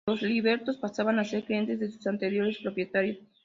[0.07, 3.19] Los libertos pasaban a ser clientes de sus anteriores propietarios.